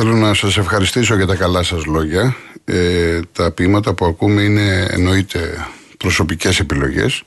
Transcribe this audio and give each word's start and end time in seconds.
Θέλω 0.00 0.14
να 0.14 0.34
σας 0.34 0.56
ευχαριστήσω 0.56 1.16
για 1.16 1.26
τα 1.26 1.34
καλά 1.34 1.62
σας 1.62 1.84
λόγια. 1.84 2.36
Ε, 2.64 3.20
τα 3.32 3.50
ποίηματα 3.50 3.94
που 3.94 4.04
ακούμε 4.04 4.42
είναι 4.42 4.86
εννοείται 4.90 5.66
προσωπικές 5.96 6.60
επιλογές. 6.60 7.22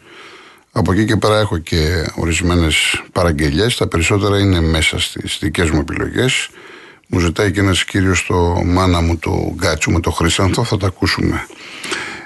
Από 0.72 0.92
εκεί 0.92 1.06
και 1.06 1.16
πέρα 1.16 1.40
έχω 1.40 1.58
και 1.58 2.12
ορισμένες 2.16 3.04
παραγγελίες. 3.12 3.78
Τα 3.78 3.88
περισσότερα 3.88 4.40
είναι 4.40 4.62
μέσα 4.62 5.00
στις 5.00 5.38
δικές 5.42 5.70
μου 5.70 5.80
επιλογές. 5.80 6.50
Μου 7.08 7.20
ζητάει 7.20 7.52
και 7.52 7.60
ένας 7.60 7.84
κύριος 7.84 8.26
το 8.26 8.62
μάνα 8.66 9.02
μου 9.02 9.18
το 9.18 9.54
γκάτσου 9.56 9.92
με 9.92 10.00
το 10.00 10.12
Χρυσάνθο, 10.12 10.64
θα 10.64 10.78
τα 10.78 10.88
ακούσουμε. 10.88 11.48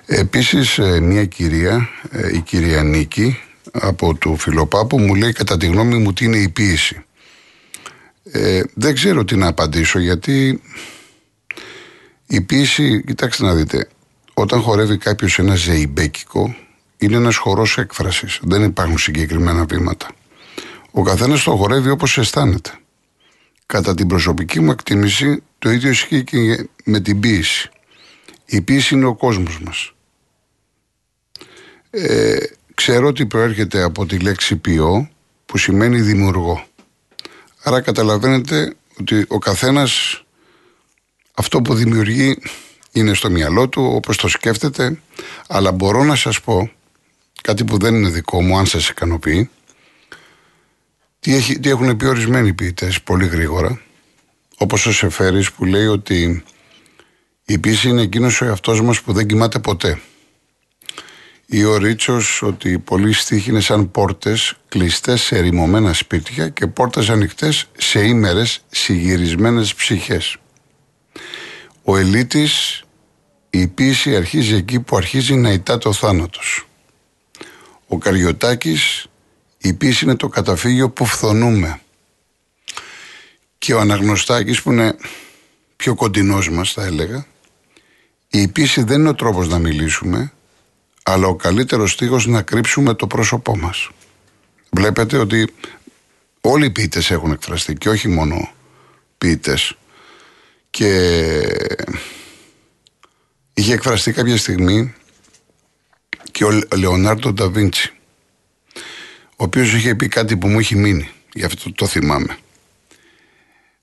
Επίσης 0.06 0.78
ε, 0.78 1.00
μια 1.00 1.26
κυρία, 1.26 1.90
ε, 2.12 2.36
η 2.36 2.40
κυρία 2.40 2.84
Νίκη 2.84 3.40
από 3.72 4.14
του 4.14 4.38
Φιλοπάπου 4.38 5.00
μου 5.00 5.16
λέει 5.16 5.32
κατά 5.32 5.58
τη 5.58 5.66
γνώμη 5.66 5.98
μου 5.98 6.14
τι 6.14 6.26
είναι 6.26 6.38
η 6.38 6.50
ποίηση; 6.50 7.05
Ε, 8.32 8.62
δεν 8.74 8.94
ξέρω 8.94 9.26
τι 9.26 9.36
να 9.36 9.48
απαντήσω 9.48 10.00
γιατί 10.00 10.62
η 12.28 12.42
ποίηση, 12.42 13.04
κοιτάξτε 13.06 13.44
να 13.44 13.56
δείτε, 13.56 13.90
όταν 14.34 14.62
χορεύει 14.62 14.98
κάποιος 14.98 15.40
ένα 15.40 15.56
ζεϊμπέκικο, 15.56 16.56
είναι 16.98 17.16
ένας 17.16 17.36
χορός 17.38 17.78
έκφρασης. 17.78 18.40
Δεν 18.42 18.64
υπάρχουν 18.64 18.98
συγκεκριμένα 18.98 19.66
βήματα. 19.66 20.08
Ο 20.92 21.02
καθένας 21.02 21.44
το 21.44 21.56
χορεύει 21.56 21.90
όπως 21.90 22.18
αισθάνεται. 22.18 22.72
Κατά 23.66 23.94
την 23.94 24.08
προσωπική 24.08 24.60
μου 24.60 24.72
εκτίμηση, 24.72 25.44
το 25.60 25.70
ίδιο 25.70 25.90
ισχύει 25.90 26.24
και 26.24 26.70
με 26.84 27.00
την 27.00 27.20
ποίηση. 27.20 27.70
Η 28.46 28.62
ποίηση 28.62 28.96
είναι 28.96 29.06
ο 29.06 29.16
κόσμος 29.16 29.60
μας. 29.60 29.94
Ε, 31.90 32.38
ξέρω 32.74 33.08
ότι 33.08 33.26
προέρχεται 33.26 33.82
από 33.82 34.06
τη 34.06 34.20
λέξη 34.20 34.56
ποιό, 34.56 35.10
που 35.46 35.58
σημαίνει 35.58 36.02
δημιουργό. 36.02 36.68
Άρα 37.68 37.82
καταλαβαίνετε 37.82 38.76
ότι 39.00 39.26
ο 39.28 39.38
καθένας 39.38 40.24
αυτό 41.34 41.62
που 41.62 41.74
δημιουργεί 41.74 42.38
είναι 42.92 43.14
στο 43.14 43.30
μυαλό 43.30 43.70
του, 43.70 43.92
όπως 43.96 44.18
το 44.18 44.28
σκέφτεται, 44.28 45.00
αλλά 45.48 45.72
μπορώ 45.72 46.04
να 46.04 46.16
σας 46.16 46.42
πω 46.42 46.72
κάτι 47.42 47.64
που 47.64 47.78
δεν 47.78 47.96
είναι 47.96 48.10
δικό 48.10 48.42
μου, 48.42 48.58
αν 48.58 48.66
σας 48.66 48.90
ικανοποιεί, 48.90 49.50
τι, 51.20 51.36
έχει, 51.36 51.60
τι 51.60 51.70
έχουν 51.70 51.98
πει 51.98 52.06
ορισμένοι 52.06 52.54
ποιητές 52.54 53.02
πολύ 53.02 53.28
γρήγορα, 53.28 53.82
όπως 54.58 54.86
ο 54.86 54.92
Σεφέρης 54.92 55.52
που 55.52 55.66
λέει 55.66 55.86
ότι 55.86 56.44
η 57.46 57.58
πίση 57.58 57.90
είναι 57.90 58.02
εκείνος 58.02 58.42
ο 58.42 58.46
εαυτός 58.46 58.82
μας 58.82 59.02
που 59.02 59.14
δεν 59.14 59.28
κοιμάται 59.28 59.60
ποτέ 59.60 60.02
ή 61.46 61.64
ο 61.64 61.78
Ρίτσος 61.78 62.42
ότι 62.42 62.80
πολλοί 62.80 63.14
στίχοι 63.14 63.50
είναι 63.50 63.60
σαν 63.60 63.92
πόρτες 63.92 64.54
κλειστές 64.68 65.22
σε 65.22 65.40
ρημωμένα 65.40 65.94
σπίτια 65.94 66.50
και 66.50 66.68
πόρτες 66.68 67.10
ανοιχτές 67.10 67.66
σε 67.78 68.00
ήμερες 68.06 68.64
συγυρισμένες 68.70 69.76
ψυχές. 69.76 70.38
Ο 71.84 71.98
Ελίτης, 71.98 72.84
η 73.50 73.68
πίση 73.68 74.16
αρχίζει 74.16 74.56
εκεί 74.56 74.80
που 74.80 74.98
αρχίζει 74.98 75.36
να 75.36 75.52
ητά 75.52 75.78
το 75.78 75.94
θάνατος. 75.94 76.68
Ο 77.88 77.98
Καριωτάκης, 77.98 79.06
η 79.58 79.74
πίση 79.74 80.06
είναι 80.06 80.16
το 80.16 80.28
καταφύγιο 80.28 80.90
που 80.90 81.06
φθονούμε. 81.06 81.80
Και 83.58 83.74
ο 83.74 83.80
Αναγνωστάκης 83.80 84.62
που 84.62 84.72
είναι 84.72 84.96
πιο 85.76 85.96
κοντινός 85.96 86.50
μας 86.50 86.74
θα 86.74 86.84
έλεγα, 86.86 87.26
η 88.30 88.48
πίση 88.48 88.84
δεν 88.84 89.00
είναι 89.00 89.10
ο 89.10 89.16
τρόπος 89.16 89.48
να 89.48 89.60
μιλήσουμε, 89.60 90.34
αλλά 91.08 91.28
ο 91.28 91.36
καλύτερος 91.36 91.92
στίχος 91.92 92.26
να 92.26 92.42
κρύψουμε 92.42 92.94
το 92.94 93.08
πρόσωπό 93.08 93.58
μας. 93.58 93.90
Βλέπετε 94.72 95.18
ότι 95.18 95.54
όλοι 96.42 96.66
οι 96.66 96.70
ποιητές 96.70 97.12
έχουν 97.12 97.32
εκφραστεί 97.32 97.74
και 97.74 97.90
όχι 97.90 98.08
μόνο 98.08 98.52
ποιητές. 99.18 99.78
Και 100.70 100.90
είχε 103.54 103.74
εκφραστεί 103.74 104.12
κάποια 104.12 104.38
στιγμή 104.38 104.94
και 106.32 106.46
ο 106.46 106.62
Λεωνάρντο 106.76 107.34
Νταβίντσι, 107.34 107.94
ο 109.30 109.44
οποίος 109.44 109.74
είχε 109.74 109.96
πει 109.96 110.08
κάτι 110.08 110.38
που 110.38 110.48
μου 110.48 110.60
έχει 110.60 110.76
μείνει, 110.76 111.10
γι' 111.34 111.46
αυτό 111.46 111.72
το 111.72 111.88
θυμάμαι. 111.88 112.38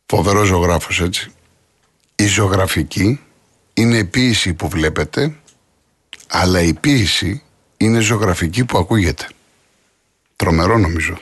Φοβερός 0.06 0.47
ζωγράφος 0.47 1.00
έτσι. 1.00 1.30
Η 2.14 2.26
ζωγραφική 2.26 3.20
είναι 3.74 3.97
η 3.97 4.04
ποίηση 4.04 4.54
που 4.54 4.68
βλέπετε 4.68 5.36
αλλά 6.34 6.60
η 6.60 6.75
ποίηση 6.75 7.43
είναι 7.76 8.00
ζωγραφική 8.00 8.65
που 8.65 8.78
ακούγεται. 8.78 9.28
Τρομερό 10.37 10.78
νομίζω. 10.78 11.19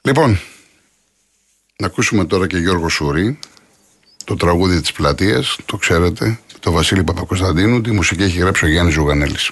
Λοιπόν, 0.00 0.40
να 1.76 1.86
ακούσουμε 1.86 2.24
τώρα 2.24 2.46
και 2.46 2.56
Γιώργο 2.56 2.88
Σουρή, 2.88 3.38
το 4.24 4.36
τραγούδι 4.36 4.80
της 4.80 4.92
πλατείας, 4.92 5.58
το 5.64 5.76
ξέρετε, 5.76 6.38
το 6.60 6.70
Βασίλη 6.70 7.04
Παπακοσταντίνου, 7.04 7.80
τη 7.80 7.90
μουσική 7.90 8.22
έχει 8.22 8.38
γράψει 8.38 8.64
ο 8.64 8.68
Γιάννης 8.68 8.94
Ζουγανέλης. 8.94 9.50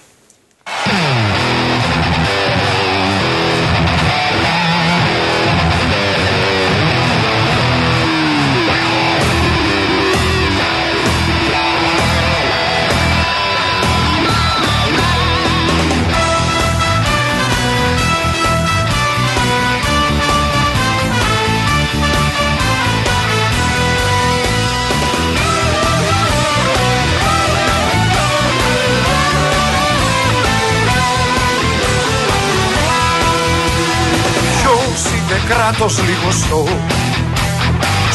Κράτος 35.73 35.99
λιγοστό 36.07 36.65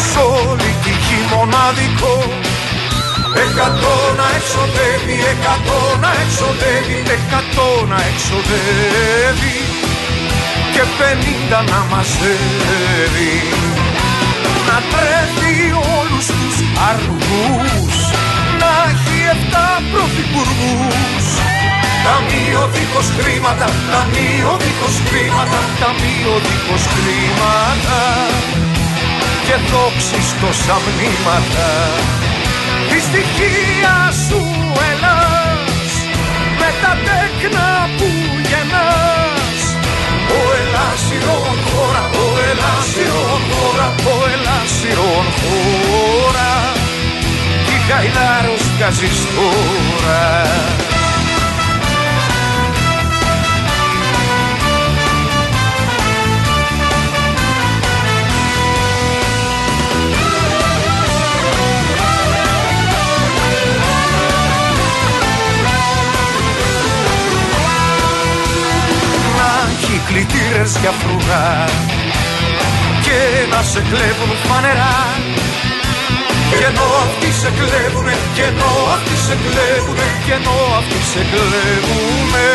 Σ' 0.08 0.16
όλη 0.16 0.72
τη 0.84 0.90
γη 1.06 1.20
μοναδικό. 1.34 2.16
Εκατό 3.46 3.96
να 4.20 4.28
εξοδεύει, 4.38 5.18
εκατό 5.34 5.80
να 6.04 6.12
εξοδεύει, 6.24 7.00
εκατό 7.18 7.70
να 7.92 8.00
εξοδεύει 8.10 9.58
και 10.74 10.84
πενήντα 10.98 11.60
να 11.72 11.80
μαζεύει. 11.92 13.36
Να 14.68 14.78
τρέφει 14.92 15.58
όλους 16.00 16.26
τους 16.38 16.58
αργούς 16.90 17.98
να 18.62 18.72
έχει 18.90 19.18
εφτά 19.34 19.68
πρωθυπουργούς 19.92 21.47
Ταμείο 22.08 22.64
δίχως 22.74 23.08
χρήματα, 23.18 23.68
ταμείο 23.92 24.52
δίχως 24.64 24.98
χρήματα, 25.08 25.60
ταμείο 25.82 26.34
δίχως 26.46 26.84
χρήματα 26.94 28.02
και 29.46 29.56
δόξεις 29.70 30.28
τόσα 30.42 30.78
μνήματα. 30.84 31.70
Τη 32.90 32.98
στοιχεία 33.08 33.96
σου 34.26 34.42
Ελλάς 34.90 35.92
με 36.60 36.70
τα 36.82 36.94
τέκνα 37.06 37.70
που 37.98 38.10
γεννάς 38.50 39.62
ο 40.38 40.42
Ελλάσιρον 40.62 41.58
χώρα, 41.70 42.04
ο 42.24 42.28
Ελλάσιρον 42.50 43.42
χώρα, 43.56 43.88
ο 44.14 44.16
Ελλάσιρον 44.34 45.28
χώρα 45.40 46.52
κι 47.66 47.76
η 47.78 47.80
Γαϊδάρος 47.88 48.64
βγάζεις 48.76 49.20
τώρα. 49.36 50.87
Κλητήρες 70.28 70.78
για 70.82 70.94
φρούγα 71.00 71.46
και 73.06 73.20
να 73.52 73.62
σε 73.72 73.82
κλέβουν 73.90 74.32
φανερά. 74.48 74.98
Και 76.50 76.66
ενώ 76.72 76.88
αυτοί 77.06 77.30
σε 77.42 77.50
κλέβουνε, 77.58 78.16
και 78.36 78.44
ενώ 78.52 78.72
αυτοί 78.96 79.16
σε 79.26 79.36
κλέβουνε, 79.44 80.08
και 80.26 80.34
ενώ 80.40 80.58
αυτοί 80.80 81.00
σε 81.12 81.22
κλέβουνε 81.32 82.50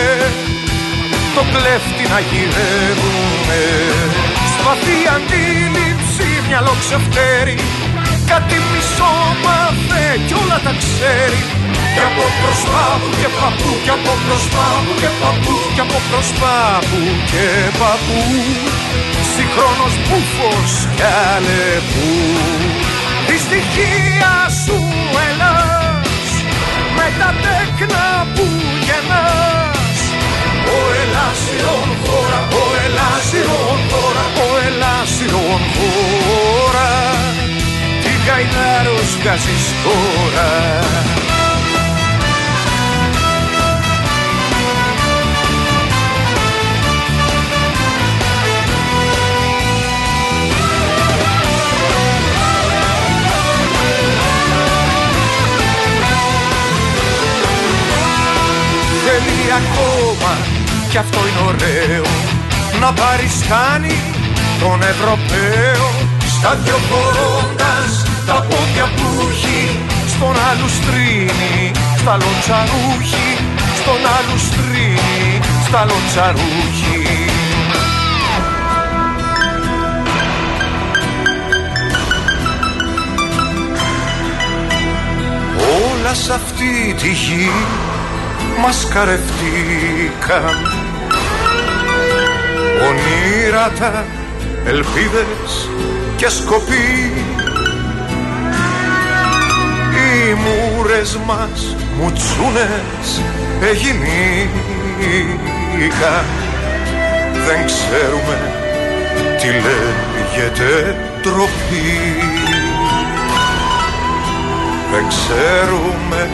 το 1.34 1.42
κλέφτη 1.52 2.04
να 2.12 2.20
γυρεύουνε. 2.28 3.64
Σπαθή 4.54 4.98
αντίληψη 5.16 6.28
μυαλό 6.48 6.74
ξεφτέρι 6.82 7.56
κάτι 8.30 8.56
μισό 8.70 9.14
μάθε 9.44 10.04
κι 10.26 10.34
όλα 10.42 10.58
τα 10.66 10.72
ξέρει 10.82 11.40
κι 11.94 12.02
από 12.10 12.24
μπροστά 12.38 12.84
μου 13.00 13.10
και 13.20 13.30
παππού, 13.38 13.70
κι 13.84 13.92
από 13.96 14.12
μπροστά 14.22 14.66
μου 14.82 14.92
και 15.02 15.10
παππού, 15.20 15.54
κι 15.74 15.82
από 15.86 15.98
μπροστά 16.06 16.56
μου 16.88 17.02
και 17.30 17.46
παππού. 17.80 18.20
Συγχρόνως 19.32 19.94
μπούφος 20.04 20.72
κι 20.96 21.06
αλεπού. 21.32 22.10
Τη 23.26 23.36
στοιχεία 23.44 24.34
σου 24.62 24.76
Ελλάς 25.28 26.30
Με 26.96 27.06
τα 27.18 27.30
τέκνα 27.42 28.06
που 28.34 28.46
γεννάς. 28.86 30.00
Ο 30.76 30.80
Ελλάσιον 31.02 31.88
χώρα, 32.04 32.40
ο 32.60 32.64
Ελλάσιον 32.84 33.78
χώρα 33.92 34.24
Ο 34.46 34.48
Ελλάσιον 34.66 35.60
χώρα. 35.74 36.90
Τι 38.02 38.12
καημέρος 38.26 39.10
βγάζεις 39.20 39.64
τώρα 39.84 40.50
ωραίο 61.52 62.04
να 62.80 62.92
παρισχάνει 62.92 63.98
τον 64.60 64.82
Ευρωπαίο. 64.82 65.86
Στα 66.36 66.54
δυο 66.54 66.78
χωρώντας 66.88 67.92
τα 68.26 68.46
πόδια 68.48 68.86
που 68.96 69.06
έχει 69.30 69.80
στον 70.08 70.34
άλλου 70.50 70.68
στρίνει 70.78 71.70
στα 72.00 72.16
λοτσαρούχι 72.22 73.30
στον 73.80 74.00
άλλου 74.16 74.38
στρίνει 74.48 75.40
στα 75.66 75.80
λοτσαρούχι 75.88 77.00
Όλα 85.90 86.14
σ' 86.14 86.30
αυτή 86.30 86.94
τη 87.00 87.08
γη 87.08 87.50
μας 88.62 88.88
καρευτήκαν 88.94 90.82
ονείρατα, 92.88 94.04
ελπίδες 94.66 95.68
και 96.16 96.28
σκοποί 96.28 97.12
οι 99.94 100.34
μούρες 100.34 101.18
μας 101.26 101.76
μουτσούνες 101.98 103.22
εγινήκα 103.60 104.54
δεν 107.46 107.66
ξέρουμε 107.66 108.38
τι 109.40 109.46
λέγεται 109.46 110.96
τροπή 111.22 112.00
δεν 114.92 115.04
ξέρουμε 115.08 116.30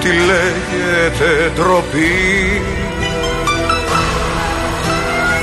τι 0.00 0.08
λέγεται 0.08 1.52
ντροπή 1.54 2.62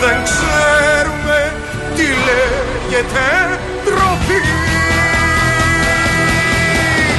Δεν 0.01 0.24
ξέρουμε 0.24 1.54
τι 1.96 2.06
λέγεται 2.25 3.28
ντροπή. 3.84 4.42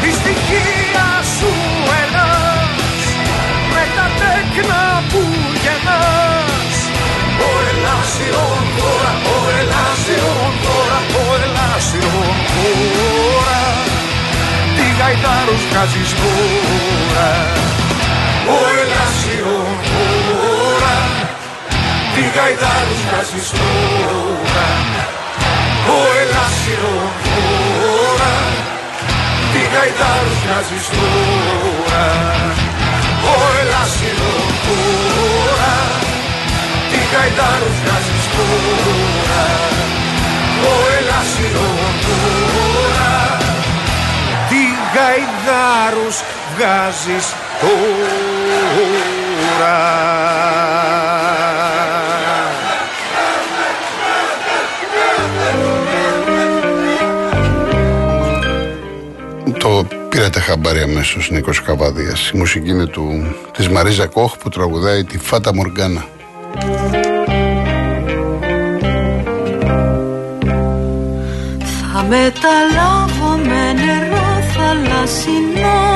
Η 0.09 0.11
στοιχεία 0.19 1.09
σου 1.37 1.53
Ελλάς 2.00 3.03
με 3.73 3.85
τα 3.97 4.06
τέκνα 4.21 5.03
που 5.11 5.23
γεννάς. 5.65 6.77
Ο 7.47 7.50
Ελλάσιον 7.71 8.62
χώρα, 8.77 9.12
ο 9.35 9.37
Ελλάσιον 9.61 10.53
χώρα, 10.62 11.00
ο 11.21 11.25
Ελλάσιον 11.44 12.37
χώρα 12.53 13.62
Τι 14.77 14.87
γαϊδάρους 14.99 15.62
βγάζεις 15.71 16.11
τώρα. 16.21 17.31
Ο 18.55 18.59
Ελλάσιον 18.81 19.38
χώρα 19.38 19.39
Τι 22.31 22.38
γαϊδάρους 22.38 23.00
βγάζεις 23.09 23.49
τώρα 23.50 24.69
Ο 25.97 26.00
Ελλάσιον 26.21 27.09
χώρα 27.25 28.35
Τι 29.53 29.61
γαϊδάρους 29.73 30.38
βγάζεις 30.44 30.87
τώρα 30.94 32.06
Ο 33.32 33.37
Ελλάσιον 33.61 34.49
χώρα 34.65 35.77
Τι 36.91 36.99
γαϊδάρους 37.12 37.77
βγάζεις 37.82 38.25
τώρα 38.37 39.44
Ο 40.71 40.75
Ελλάσιον 40.99 41.93
χώρα 42.06 43.15
Τι 44.49 44.62
γαϊδάρους 44.94 46.17
βγάζεις 46.55 47.27
τώρα 47.61 48.71
Το 60.31 60.38
πήρατε 60.38 60.53
χαμπάρι 60.53 60.81
αμέσως 60.81 61.31
Νίκος 61.31 61.62
Καβάδια. 61.62 62.17
Η 62.35 62.38
μουσική 62.38 62.71
είναι 62.71 62.87
του, 62.87 63.35
της 63.56 63.69
Μαρίζα 63.69 64.06
Κόχ 64.06 64.37
που 64.37 64.49
τραγουδάει 64.49 65.05
τη 65.05 65.19
Φάτα 65.19 65.55
Μοργάνα. 65.55 66.05
Θα 71.93 72.03
μεταλάβω 72.03 73.37
με 73.37 73.73
νερό 73.73 74.43
θαλασσινό 74.55 75.89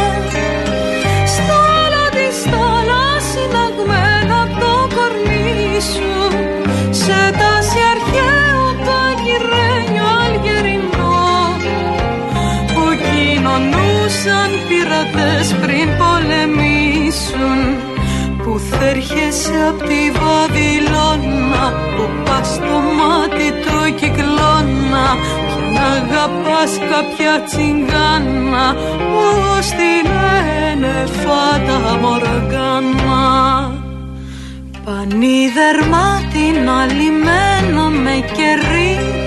κοινωνούσαν 14.24 14.50
πειρατές 14.68 15.46
πριν 15.60 15.88
πολεμήσουν 16.00 17.58
που 18.42 18.60
θα 18.70 18.84
έρχεσαι 18.84 19.56
απ' 19.68 19.82
τη 19.88 20.10
Βαβυλώνα 20.18 21.64
Που 21.96 22.04
πας 22.24 22.46
στο 22.46 22.76
μάτι 22.98 23.48
του 23.62 23.94
κυκλώνα 23.94 25.06
Πια 25.46 25.68
να 25.72 25.86
αγαπάς 25.86 26.72
κάποια 26.90 27.42
τσιγκάνα 27.46 28.66
Πώς 29.12 29.66
τη 29.66 29.92
λένε 30.08 30.94
φάτα 31.06 31.98
μοργάνα. 32.00 33.22
Πανίδερμα 34.84 36.20
την 36.32 36.68
αλυμένο 36.68 37.88
με 37.88 38.24
κερί 38.36 39.23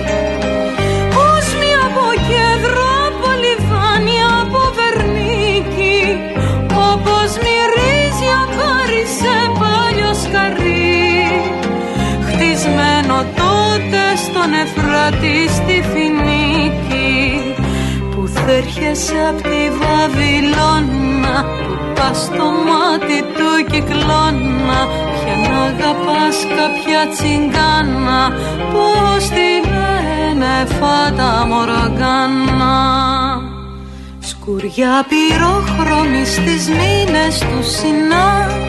Χτισμένο 12.68 13.18
τότε 13.36 14.02
στον 14.16 14.54
Εφράτη 14.64 15.48
στη 15.50 15.84
Φινίκη 15.92 17.42
Που 18.12 18.28
θα 18.28 18.52
έρχεσαι 18.52 19.16
απ' 19.30 19.42
τη 19.42 19.70
Βαβυλώνα 19.80 21.44
Που 21.44 21.78
πας 21.96 22.18
στο 22.18 22.44
μάτι 22.68 23.20
του 23.36 23.72
κυκλώνα 23.72 24.80
Πια 25.14 25.36
να 25.50 25.64
αγαπάς 25.64 26.38
κάποια 26.58 27.02
τσιγκάνα 27.12 28.22
Πώς 28.74 29.30
τη 29.30 29.50
λένε 29.70 30.66
φάτα 30.80 31.46
μοργάνα 31.50 32.78
Σκουριά 34.20 35.06
πυρόχρωμης 35.10 36.34
στις 36.34 36.70
μήνες 36.70 37.40
του 37.40 37.64
Σινά 37.64 38.67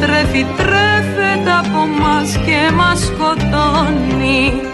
τρέφει 0.00 0.46
τρέφεται 0.56 1.52
από 1.62 1.86
μας 2.00 2.28
και 2.46 2.74
μας 2.74 3.00
σκοτώνει. 3.00 4.70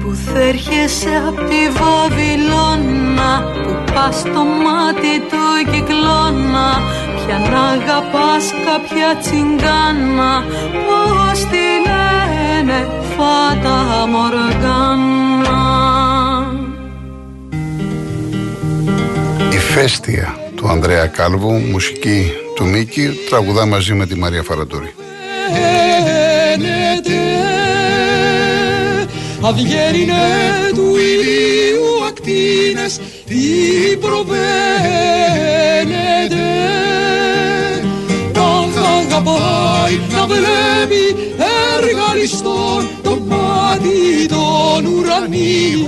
Πούθε 0.00 0.40
έρχεσαι 0.40 1.22
απ' 1.28 1.48
τη 1.48 1.60
Βαβυλώνα 1.78 3.32
Που 3.62 3.92
πας 3.94 4.18
στο 4.18 4.42
μάτι 4.64 5.14
του 5.30 5.70
κυκλώνα 5.72 6.68
Ποιαν 7.16 7.62
αγαπάς 7.68 8.44
κάποια 8.64 9.16
τσιγκάνα 9.20 10.44
Πώς 10.86 11.38
τη 11.40 11.66
λένε 11.86 12.88
Φάτα 13.16 14.06
Μοργκάνα 14.06 15.60
Ηφαίστεια 19.52 20.36
του 20.56 20.68
Ανδρέα 20.68 21.06
Κάλβου, 21.06 21.52
μουσική 21.52 22.32
του 22.62 22.68
Μίκη, 22.68 23.10
τραγουδά 23.28 23.66
μαζί 23.66 23.94
με 23.94 24.06
τη 24.06 24.18
Μαρία 24.18 24.42
Φαραντούρη. 24.42 24.94
Αυγέρινε 29.40 30.14
του 30.74 30.96
ηλίου 30.96 32.04
ακτίνες 32.08 33.00
τι 33.26 33.96
προβαίνετε 33.96 34.36
Να 38.32 38.42
αγαπάει 39.00 40.00
να 40.12 40.26
βλέπει 40.26 41.16
εργαλιστών 41.78 42.88
το 43.02 43.18
μάτι 43.26 44.26
των 44.28 44.86
ουρανίων 44.86 45.84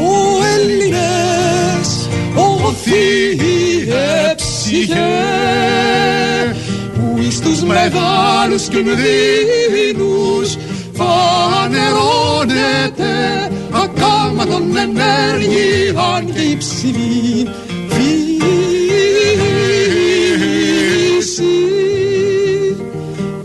Έλληνες 0.56 2.08
οθείε 2.34 4.34
ψυχέ 4.36 5.24
που 6.94 7.04
εις 7.18 7.40
τους 7.40 7.62
μεγάλους 7.62 8.68
κινδύνους 8.68 10.56
φανερώνεται 10.92 13.14
ακάματον 13.70 14.76
ενέργειαν 14.76 16.32
και 16.34 16.40
υψηλή 16.40 17.48
φύση. 17.88 18.28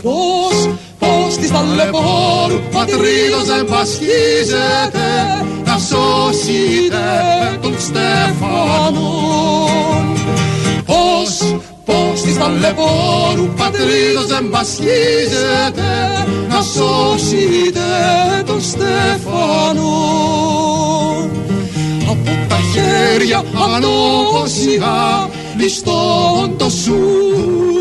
Πώς, 0.02 0.68
πώς 0.98 1.36
της 1.36 1.50
ταλαιπώρου 1.50 2.60
πατρίδος 2.86 3.44
δεν 3.44 3.64
πασχίζεται 3.64 5.08
να 5.64 5.78
σώσετε 5.78 7.06
τον 7.62 7.74
Στέφανον. 7.78 9.36
Πώς, 10.84 11.58
πώς 11.84 12.20
της 12.22 12.38
ταλαιπώρου 12.38 13.48
πατρίδος 13.56 14.26
δεν 14.26 14.50
πασχίζεται 14.50 15.90
να 16.48 16.62
σώσετε 16.62 17.88
τον 18.46 18.60
Στέφανον. 18.62 19.86
Από 22.10 22.30
τα 22.48 22.58
χέρια 22.72 23.42
ανώσια 23.74 25.28
ληστών 25.58 26.56
το 26.56 26.70
σούτον 26.70 27.75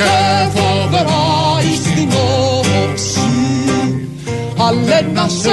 και 0.00 0.50
φοβερά 0.54 1.26
εις 1.70 1.80
την 1.94 2.10
όψη 2.58 3.20
αλλά 4.66 4.98
ένας 4.98 5.44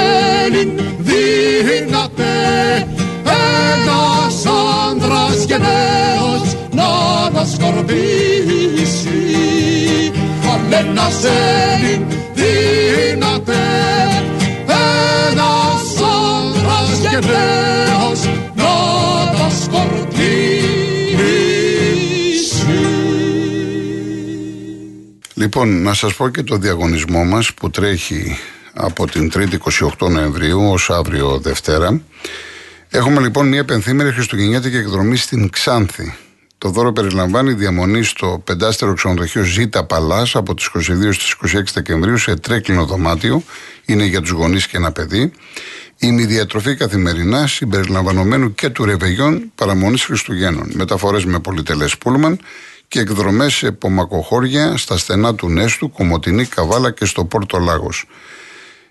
Έλλην 0.44 0.70
δύναται 0.98 2.34
ένας 3.24 4.44
άντρας 4.90 5.44
γενναίος 5.46 6.56
να 6.70 6.90
τα 7.34 7.46
σκορπίσει. 7.46 9.10
Αλλά 10.52 10.78
ένας 10.78 11.24
Έλλην 11.24 12.07
Λοιπόν, 25.58 25.82
να 25.82 25.94
σας 25.94 26.14
πω 26.14 26.28
και 26.28 26.42
το 26.42 26.56
διαγωνισμό 26.56 27.24
μας 27.24 27.54
που 27.54 27.70
τρέχει 27.70 28.38
από 28.72 29.06
την 29.06 29.30
3η 29.34 29.56
28 29.98 30.10
Νοεμβρίου 30.10 30.70
ως 30.70 30.90
αύριο 30.90 31.38
Δευτέρα. 31.38 32.00
Έχουμε 32.88 33.20
λοιπόν 33.20 33.48
μια 33.48 33.64
πενθήμερη 33.64 34.12
χριστουγεννιάτικη 34.12 34.76
εκδρομή 34.76 35.16
στην 35.16 35.50
Ξάνθη. 35.50 36.14
Το 36.58 36.68
δώρο 36.68 36.92
περιλαμβάνει 36.92 37.52
διαμονή 37.52 38.02
στο 38.02 38.42
πεντάστερο 38.44 38.94
ξενοδοχείο 38.94 39.42
Ζήτα 39.42 39.84
Παλάς 39.84 40.36
από 40.36 40.54
τις 40.54 40.70
22 40.74 40.80
στις 41.12 41.34
26 41.56 41.62
Δεκεμβρίου 41.74 42.16
σε 42.16 42.36
τρέκλινο 42.36 42.84
δωμάτιο. 42.84 43.42
Είναι 43.84 44.04
για 44.04 44.20
τους 44.20 44.30
γονείς 44.30 44.66
και 44.66 44.76
ένα 44.76 44.92
παιδί. 44.92 45.32
Είναι 45.98 46.22
η 46.22 46.26
διατροφή 46.26 46.76
καθημερινά 46.76 47.46
συμπεριλαμβανομένου 47.46 48.54
και 48.54 48.68
του 48.68 48.84
ρεβεγιών 48.84 49.52
παραμονής 49.54 50.04
Χριστουγέννων. 50.04 50.70
Μεταφορές 50.74 51.24
με 51.24 51.38
πολυτελές 51.38 51.98
πούλμαν 51.98 52.38
και 52.88 53.00
εκδρομές 53.00 53.54
σε 53.54 53.72
πομακοχώρια 53.72 54.76
στα 54.76 54.98
στενά 54.98 55.34
του 55.34 55.48
Νέστου, 55.48 55.90
Κομωτινή, 55.90 56.44
Καβάλα 56.44 56.90
και 56.90 57.04
στο 57.04 57.24
Πόρτο 57.24 57.58
Λάγος. 57.58 58.06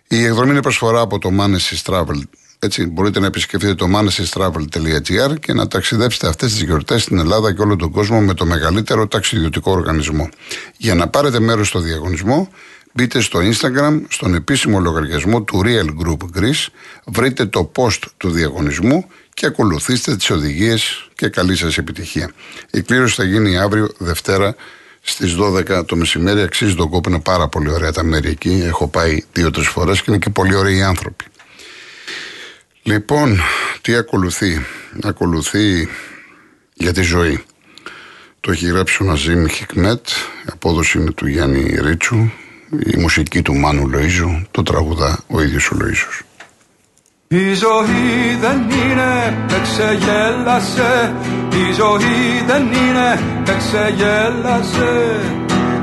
Η 0.08 0.24
εκδρομή 0.24 0.52
είναι 0.52 0.62
προσφορά 0.62 1.02
από 1.02 1.20
το 1.20 1.30
Manesis 1.40 1.92
Travel. 1.92 2.22
Έτσι, 2.60 2.86
μπορείτε 2.86 3.20
να 3.20 3.26
επισκεφτείτε 3.26 3.76
το 3.76 3.86
manesystravel.gr 3.96 5.40
και 5.40 5.54
να 5.54 5.68
ταξιδέψετε 5.68 6.28
αυτές 6.28 6.52
τις 6.52 6.62
γιορτές 6.62 7.02
στην 7.02 7.18
Ελλάδα 7.18 7.54
και 7.54 7.62
όλο 7.62 7.76
τον 7.76 7.92
κόσμο 7.92 8.22
με 8.22 8.34
το 8.34 8.46
μεγαλύτερο 8.46 9.08
ταξιδιωτικό 9.08 9.72
οργανισμό. 9.72 10.30
Για 10.78 10.96
να 10.96 11.08
πάρετε 11.08 11.40
μέρος 11.40 11.68
στο 11.68 11.80
διαγωνισμό, 11.80 12.50
μπείτε 12.94 13.22
στο 13.22 13.40
Instagram, 13.40 14.02
στον 14.10 14.36
επίσημο 14.36 14.80
λογαριασμό 14.80 15.42
του 15.42 15.62
Real 15.66 16.06
Group 16.06 16.40
Greece, 16.40 16.68
βρείτε 17.06 17.46
το 17.46 17.72
post 17.76 18.00
του 18.18 18.30
διαγωνισμού 18.30 19.06
και 19.38 19.46
ακολουθήστε 19.46 20.16
τις 20.16 20.30
οδηγίες 20.30 21.10
και 21.16 21.28
καλή 21.28 21.56
σας 21.56 21.78
επιτυχία. 21.78 22.32
Η 22.72 22.82
κλήρωση 22.82 23.16
θα 23.16 23.24
γίνει 23.24 23.58
αύριο 23.58 23.90
Δευτέρα 23.98 24.56
στις 25.02 25.36
12 25.40 25.86
το 25.86 25.96
μεσημέρι. 25.96 26.42
Αξίζει 26.42 26.76
τον 26.76 26.90
κόπο, 26.90 27.10
είναι 27.10 27.20
πάρα 27.20 27.48
πολύ 27.48 27.70
ωραία 27.70 27.92
τα 27.92 28.04
μέρη 28.04 28.30
εκεί. 28.30 28.64
Έχω 28.66 28.88
πάει 28.88 29.24
δύο-τρεις 29.34 29.68
φορές 29.68 30.02
και 30.02 30.06
είναι 30.08 30.20
και 30.20 30.30
πολύ 30.30 30.56
ωραίοι 30.56 30.82
άνθρωποι. 30.82 31.26
Λοιπόν, 32.84 33.40
τι 33.82 33.96
ακολουθεί; 33.96 34.66
Ακολουθεί 35.04 35.90
για 36.74 36.94
τη 36.94 37.02
ζωή. 37.02 37.44
Το 38.40 38.52
έχει 38.52 38.66
γράψει 38.68 39.04
ο 39.04 39.06
Ναζίμ 39.06 39.46
Χικμέτ, 39.46 40.08
η 40.10 40.50
απόδοση 40.52 40.98
είναι 40.98 41.12
του 41.12 41.28
Γιάννη 41.28 41.78
Ρίτσου, 41.82 42.30
η 42.86 42.98
μουσική 42.98 43.42
του 43.42 43.56
Μάνου 43.56 43.90
Λοΐζου, 43.94 44.46
το 44.52 44.64
τραγουδά 44.64 45.24
ο 45.28 45.42
ίδιος 45.42 45.72
ο 45.72 45.78
Λοΐζος. 45.82 46.37
Η 47.30 47.54
ζωή 47.54 48.38
δεν 48.42 48.58
είναι, 48.58 49.38
δεν 49.48 49.62
ξεγέλασε 49.62 51.14
Η 51.52 51.74
ζωή 51.74 52.44
δεν 52.48 52.62
είναι, 52.62 53.20
δεν 53.44 53.58
ξεγέλασε 53.58 55.20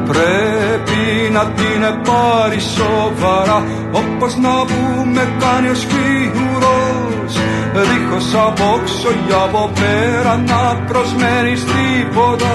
Πρέπει 0.04 1.30
να 1.32 1.44
την 1.44 2.02
πάρει 2.02 2.60
σοβαρά 2.60 3.64
Όπως 3.92 4.36
να 4.36 4.50
πούμε 4.50 5.34
κάνει 5.38 5.68
ο 5.68 5.74
σκιουρός 5.74 7.34
Δίχως 7.72 8.34
απόξω 8.34 9.08
για 9.26 9.36
από 9.36 9.70
πέρα 9.74 10.36
να 10.36 10.84
προσμένεις 10.86 11.64
τίποτα. 11.64 12.54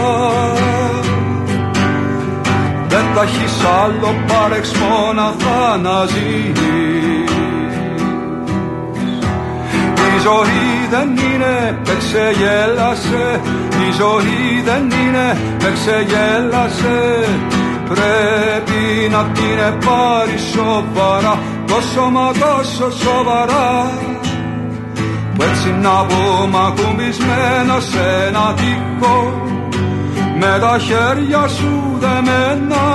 Δεν 2.87 3.05
θα 3.13 3.21
έχεις 3.21 3.63
άλλο 3.83 4.15
παρεξμό 4.27 5.13
να 5.15 5.33
θαναζείς 5.37 7.18
η 10.19 10.21
ζωή 10.21 10.87
δεν 10.89 11.09
είναι, 11.09 11.79
με 11.85 11.95
ξεγέλασε 11.97 13.41
Η 13.87 13.91
ζωή 13.91 14.61
δεν 14.65 14.83
είναι, 14.83 15.37
με 15.61 15.71
ξεγέλασε 15.73 16.99
Πρέπει 17.89 19.09
να 19.11 19.23
την 19.23 19.87
πάρει 19.87 20.37
σοβαρά 20.53 21.39
Τόσο 21.67 22.09
μα 22.11 22.31
τόσο 22.31 22.91
σοβαρά. 22.91 23.91
Που 25.35 25.43
έτσι 25.43 25.69
να 25.81 26.05
πούμε 26.05 26.59
ακουμπισμένο 26.67 27.79
σε 27.79 28.27
ένα 28.27 28.53
τείχο 28.55 29.43
Με 30.39 30.57
τα 30.59 30.77
χέρια 30.79 31.47
σου 31.47 31.97
δεμένα. 31.99 32.85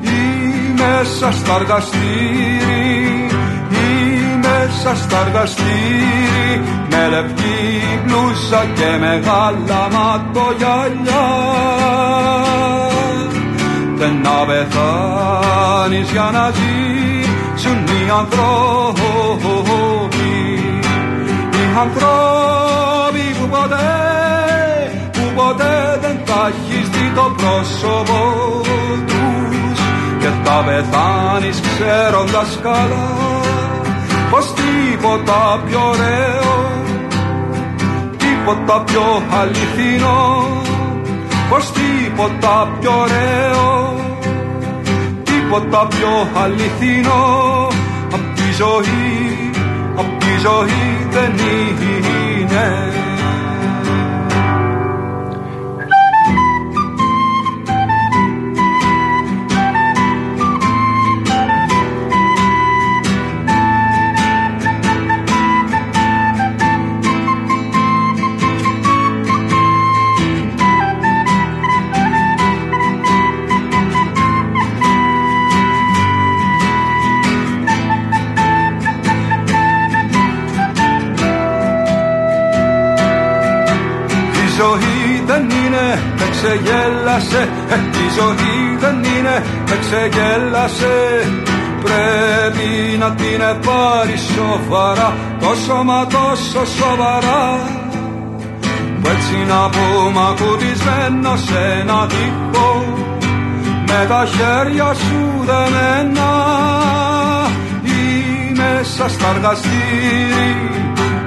Ή 0.00 0.22
μέσα 0.76 1.32
στα 1.32 1.54
εργαστήρι 1.54 2.73
μέσα 4.66 4.96
στα 4.96 5.18
εργαστήρι 5.26 6.62
με 6.90 7.08
λεπτή 7.08 7.56
μπλούσα 8.04 8.64
και 8.74 8.98
μεγάλα 9.00 9.88
ματογιαλιά. 9.96 11.28
Δεν 13.96 14.20
να 14.22 14.44
πεθάνεις 14.46 16.10
για 16.10 16.30
να 16.32 16.50
ζήσουν 16.50 17.76
οι 17.76 18.10
ανθρώποι 18.18 19.02
οι 21.52 21.78
ανθρώποι 21.80 23.24
που 23.40 23.48
ποτέ 23.48 23.90
που 25.12 25.24
ποτέ 25.34 25.98
δεν 26.00 26.18
τα 26.24 26.50
έχεις 26.50 26.88
δει 26.88 27.12
το 27.14 27.34
πρόσωπο 27.36 28.18
τους. 29.06 29.80
Και 30.20 30.28
θα 30.44 30.64
πεθάνεις 30.66 31.60
ξέροντας 31.60 32.58
καλά 32.62 33.24
πως 34.34 34.52
τίποτα 34.54 35.62
πιο 35.66 35.88
ωραίο 35.88 36.72
τίποτα 38.16 38.84
πιο 38.84 39.22
αληθινό. 39.40 40.46
Πως 41.50 41.72
τίποτα 41.72 42.76
πιο 42.80 42.92
ωραίο 42.98 43.94
τίποτα 45.22 45.86
πιο 45.86 46.42
αληθινό. 46.42 47.22
Απ' 48.12 48.34
τη 48.34 48.52
ζωή, 48.56 49.50
απ' 49.96 50.18
τη 50.18 50.38
ζωή 50.46 51.06
δεν 51.10 51.32
είναι 51.46 52.92
ξεγέλασε. 86.44 87.48
Ε, 87.68 87.76
Η 88.04 88.06
ζωή 88.18 88.76
δεν 88.82 88.96
είναι, 89.12 89.36
με 89.68 89.76
ξεγέλασε. 89.84 90.96
Πρέπει 91.84 92.96
να 92.98 93.10
την 93.10 93.40
πάρει 93.66 94.16
σοβαρά 94.34 95.14
Το 95.40 95.54
σώμα 95.66 96.06
τόσο 96.06 96.64
σοβαρά. 96.78 97.44
Που 99.02 99.10
έτσι 99.10 99.36
να 99.48 99.68
πούμε 99.68 100.20
ακουμπισμένο 100.30 101.36
σε 101.36 101.80
ένα 101.80 102.06
τύπο 102.06 102.84
Με 103.86 104.06
τα 104.08 104.26
χέρια 104.34 104.94
σου 104.94 105.44
δεμένα. 105.48 106.32
Ή 107.82 108.52
μέσα 108.52 109.08
στα 109.08 109.28
εργαστήρι 109.34 110.56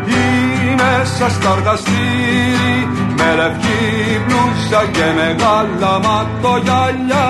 Ή 0.06 0.76
μέσα 0.76 1.30
στα 1.30 1.56
εργαστήρι 1.58 3.07
με 3.18 3.36
λευκή 3.36 3.82
μπλούζα 4.26 4.82
και 4.92 5.08
μεγάλα 5.16 6.00
ματογιαλιά 6.06 7.28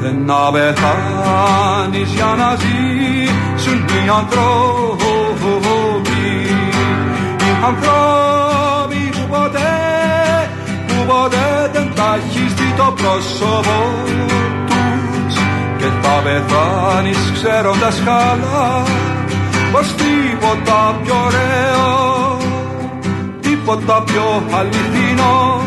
δεν 0.00 0.22
να 0.24 0.50
πεθάνεις 0.50 2.10
για 2.14 2.34
να 2.38 2.56
ζήσουν 2.62 3.78
οι 3.78 4.08
ανθρώποι. 4.18 5.06
Οι 7.44 7.50
ανθρώποι 7.64 9.10
που 9.12 9.26
ποτέ 9.28 9.76
που 10.86 10.94
ποτέ 11.06 11.70
δεν 11.72 11.92
τα 11.94 12.18
έχεις 12.18 12.54
δει 12.54 12.74
το 12.76 12.94
πρόσωπο 12.96 13.78
τους. 14.66 15.34
Και 15.78 15.88
θα 16.02 16.20
πεθάνεις 16.24 17.32
ξέροντας 17.34 18.02
καλά 18.04 18.82
πως 19.72 19.94
τίποτα 19.94 21.00
πιο 21.02 21.14
ωραίο 21.26 22.35
τίποτα 23.66 24.02
πιο 24.02 24.42
αληθινό 24.58 25.60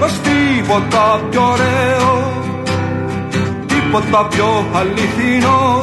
Πως 0.00 0.12
τίποτα 0.12 1.20
πιο 1.30 1.42
ωραίο 1.42 2.34
Τίποτα 3.66 4.26
πιο 4.26 4.66
αληθινό. 4.74 5.82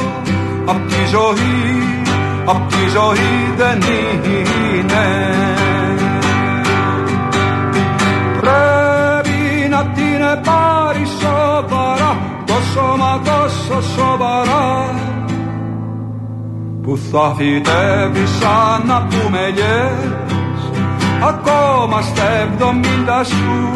Απ' 0.65 0.87
τη 0.87 1.05
ζωή, 1.11 1.83
απ' 2.45 2.69
τη 2.69 2.89
ζωή 2.89 3.53
δεν 3.57 3.81
είναι. 3.81 5.05
Πρέπει 8.39 9.69
να 9.69 9.85
την 9.85 10.41
πάρει 10.43 11.05
σοβαρά 11.21 12.17
Το 12.45 12.53
σώμα 12.73 13.21
τόσο 13.23 13.81
σοβαρά 13.95 14.93
που 16.83 16.99
θα 17.11 17.35
φυτεύεις 17.37 18.29
σαν 18.29 18.87
να 18.87 19.07
πούμε 19.07 19.53
yeah 19.55 20.32
ακόμα 21.27 22.01
στα 22.01 22.29
εβδομήντα 22.41 23.23
σου. 23.23 23.67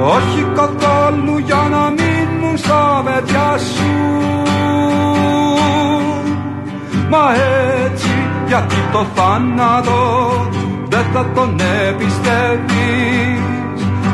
Όχι 0.00 0.46
καθόλου 0.54 1.38
για 1.38 1.68
να 1.70 1.90
μείνουν 1.90 2.56
στα 2.56 3.02
παιδιά 3.04 3.58
σου. 3.58 3.94
Μα 7.10 7.32
έτσι 7.84 8.14
γιατί 8.46 8.76
το 8.92 9.06
θάνατο 9.14 10.30
δεν 10.88 11.04
θα 11.12 11.26
τον 11.34 11.60
εμπιστεύεις. 11.88 13.40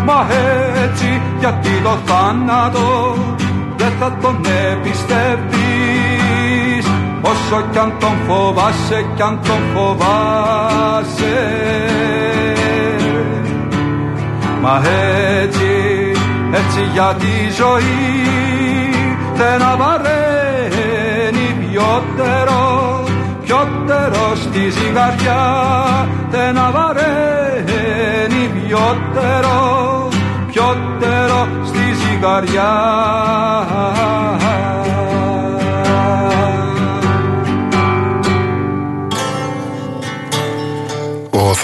Μα 0.06 0.26
έτσι 0.84 1.20
γιατί 1.38 1.70
το 1.82 1.98
θάνατο 2.04 3.16
δεν 3.76 3.92
θα 4.00 4.16
τον 4.20 4.40
εμπιστεύεις 4.70 6.01
Όσο 7.32 7.60
κι 7.70 7.78
αν 7.78 7.92
τον 8.00 8.16
φοβάσαι 8.26 9.04
κι 9.16 9.22
αν 9.22 9.40
τον 9.46 9.60
φοβάσαι. 9.74 11.38
Μα 14.62 14.82
έτσι, 15.42 15.72
έτσι 16.52 16.80
για 16.92 17.14
τη 17.18 17.50
ζωή 17.60 18.20
δεν 19.34 19.62
απαραίνει 19.62 21.46
πιότερο 21.60 22.62
πιότερο 23.42 24.34
στη 24.34 24.70
ζυγαριά. 24.70 25.44
Δεν 26.30 26.58
απαραίνει 26.58 28.42
πιότερο 28.54 29.60
πιότερο 30.50 31.48
στη 31.64 31.84
ζυγαριά 32.00 32.72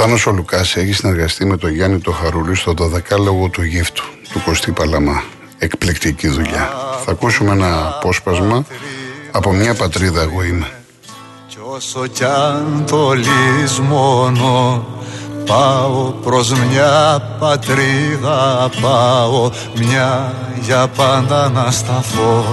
Θάνος 0.01 0.27
ο 0.27 0.31
Λουκάς 0.31 0.77
έχει 0.77 0.93
συνεργαστεί 0.93 1.47
με 1.47 1.57
τον 1.57 1.71
Γιάννη 1.71 1.99
το 1.99 2.13
Χαρούλη 2.13 2.55
στο 2.55 2.75
12 2.79 3.19
λόγο 3.19 3.49
του 3.49 3.63
γύφτου 3.63 4.05
του 4.33 4.43
Κωστή 4.45 4.73
Παλαμά. 4.73 5.23
Εκπληκτική 5.59 6.29
δουλειά. 6.29 6.71
Θα 7.05 7.11
ακούσουμε 7.11 7.53
ένα 7.53 7.87
απόσπασμα 7.87 8.65
από 9.31 9.53
μια 9.53 9.75
πατρίδα 9.75 10.23
εγώ 10.23 10.43
είμαι. 10.43 10.71
Κι 11.49 11.59
όσο 11.63 12.07
κι 12.07 12.25
αν 12.25 12.85
το 12.87 13.13
λησμονώ 13.13 14.87
Πάω 15.47 16.11
προς 16.11 16.53
μια 16.53 17.23
πατρίδα 17.39 18.71
πάω 18.81 19.51
Μια 19.75 20.35
για 20.61 20.89
πάντα 20.89 21.49
να 21.49 21.71
σταθώ 21.71 22.45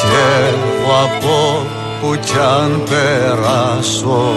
Και 0.00 0.54
από 1.02 1.66
που 2.04 2.16
κι 2.24 2.38
αν 2.38 2.82
περάσω 2.88 4.32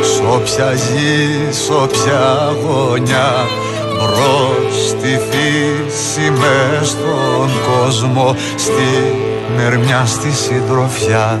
Σ' 0.00 0.20
όποια 0.34 0.72
γη, 0.72 1.52
σ' 1.52 1.70
όποια 1.70 2.54
γωνιά 2.62 3.32
Μπρος 3.98 4.88
στη 4.88 5.18
φύση 5.28 6.30
μες 6.30 6.88
στον 6.88 7.50
κόσμο 7.68 8.36
Στη 8.56 9.16
μερμιά 9.56 10.06
στη 10.06 10.30
συντροφιά 10.30 11.40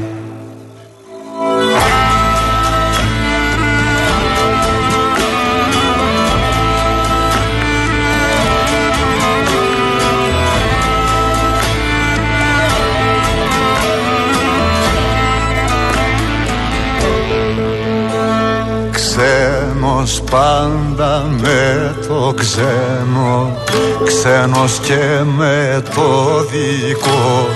Ξένος 19.96 20.22
πάντα 20.30 21.24
με 21.40 21.94
το 22.08 22.34
ξένο 22.36 23.56
Ξένος 24.04 24.78
και 24.78 25.22
με 25.36 25.82
το 25.94 26.40
δικό. 26.50 27.48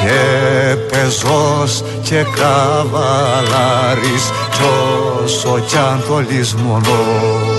Και 0.00 0.76
πεζός 0.76 1.82
και 2.02 2.24
καβαλάρης 2.36 4.24
Κι 4.50 4.62
όσο 5.24 5.58
κι 5.66 5.76
αν 5.76 6.04
το 6.08 6.18
λησμονώ 6.18 7.51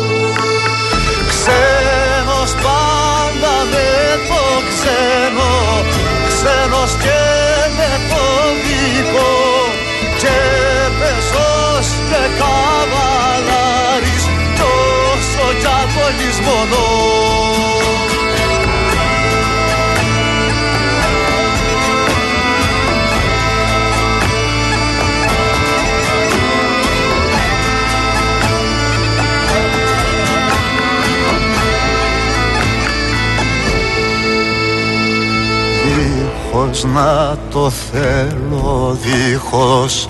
εδώ 36.73 36.87
να 36.93 37.37
το 37.49 37.69
θέλω, 37.69 38.97
δίχως 39.01 40.07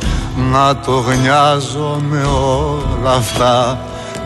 να 0.52 0.76
το 0.76 0.92
γνιάζω 0.92 2.02
με 2.10 2.22
όλα 2.24 3.12
αυτά. 3.12 3.80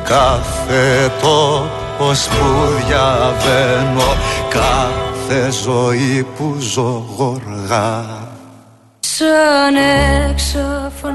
Κάθε 0.04 1.12
το 1.22 1.64
τόπος 1.98 2.28
που 2.28 2.86
διαβαίνω 2.88 4.18
κάθε 4.50 5.52
ζωή 5.64 6.26
που 6.38 6.56
ζω 6.60 7.06
γοργά 7.18 8.06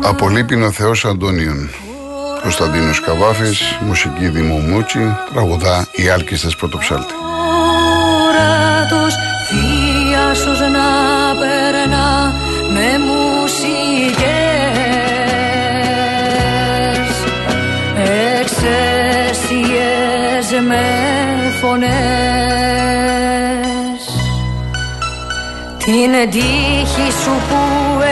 Από 0.03 0.29
Λύπηνο 0.29 0.71
Θεός 0.71 1.05
Αντώνιον 1.05 1.71
Κωνσταντίνος 2.43 3.01
Καβάφης, 3.01 3.79
μουσική 3.81 4.29
Δημού 4.29 4.59
Μούτσι, 4.59 5.17
τραγουδά 5.33 5.87
η 5.93 6.09
Άλκης 6.09 6.57
Πρωτοψάλτη. 6.57 7.13
θείασος 8.93 9.22
με 20.61 20.85
φωνές. 21.61 21.93
Την 25.79 26.31
τύχη 26.31 27.11
σου 27.23 27.35
που 27.49 27.63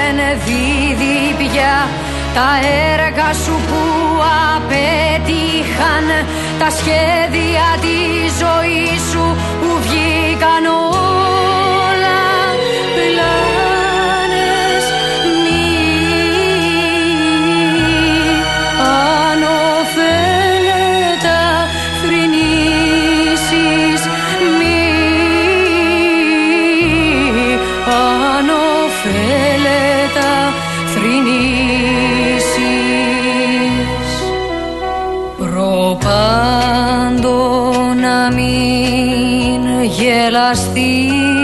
ενδίδει 0.08 1.34
πια 1.38 1.88
τα 2.34 2.50
έργα 2.92 3.32
σου 3.44 3.60
που 3.68 3.82
απέτυχαν 4.56 6.06
τα 6.58 6.70
σχέδια 6.70 7.68
της 7.80 8.32
ζωής 8.42 9.00
σου 9.10 9.36
που 9.60 9.70
βγήκαν 9.82 10.64
προπάντο 35.98 37.38
να 38.00 38.32
μην 38.32 39.82
γελαστείς 39.82 41.39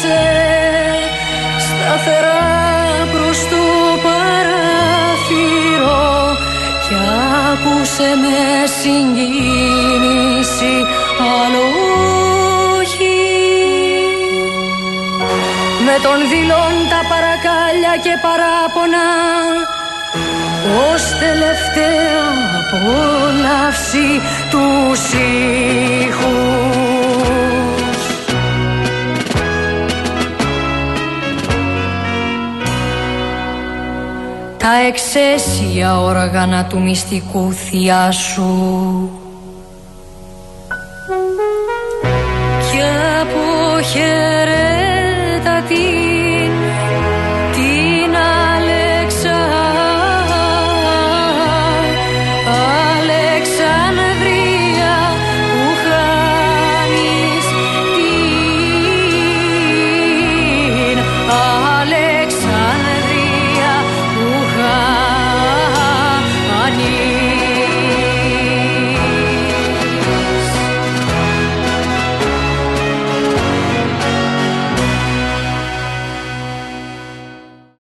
πλησίασε 0.00 0.22
σταθερά 1.58 2.46
προς 3.12 3.38
το 3.50 3.62
παράθυρο 4.04 5.56
κι 6.84 6.94
άκουσε 7.50 8.10
με 8.22 8.38
συγκίνηση 8.80 10.74
άλλο 11.42 11.66
όχι 12.80 13.18
με 15.84 15.96
τον 16.02 16.18
δηλών 16.30 16.72
τα 16.90 17.00
παρακάλια 17.10 17.94
και 18.02 18.14
παράπονα 18.24 19.06
ως 20.92 21.02
τελευταία 21.18 22.26
απόλαυση 22.60 24.08
τους 24.50 25.00
ήχους 26.02 26.97
τα 34.58 34.72
εξαίσια 34.86 36.00
όργανα 36.00 36.64
του 36.64 36.80
μυστικού 36.82 37.52
θειάσου 37.52 39.10
κι 42.70 42.80
αποχαιρετώ 43.20 44.67